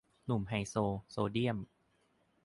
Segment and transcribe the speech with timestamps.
[0.25, 0.75] หนุ่มไฮโซ
[1.11, 1.57] โซเดียม